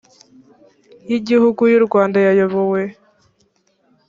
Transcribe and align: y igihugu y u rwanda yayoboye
y 1.09 1.11
igihugu 1.19 1.61
y 1.71 1.75
u 1.79 1.81
rwanda 1.87 2.17
yayoboye 2.27 2.87